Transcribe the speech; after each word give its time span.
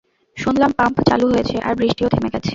শুনলাম 0.37 0.71
পাম্প 0.71 0.97
চালু 1.09 1.25
হয়েছে 1.27 1.55
আর 1.59 1.73
বৃষ্টিও 1.75 2.09
থেমে 2.09 2.29
গেছে। 2.29 2.49